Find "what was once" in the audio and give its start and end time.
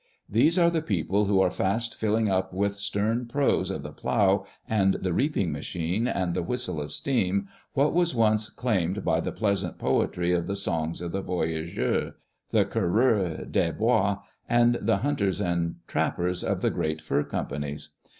7.75-8.49